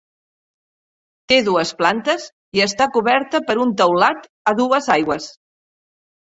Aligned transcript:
Té 1.31 1.35
dues 1.49 1.73
plantes 1.81 2.25
i 2.59 2.63
està 2.67 2.87
coberta 2.97 3.43
per 3.51 3.57
un 3.67 3.75
teulat 3.83 4.27
a 4.53 4.55
dues 4.63 4.91
aigües. 4.97 5.29